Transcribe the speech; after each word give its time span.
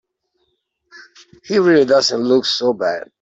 He 1.43 1.59
really 1.59 1.85
doesn't 1.85 2.21
look 2.23 2.45
so 2.47 2.73
bad. 2.73 3.03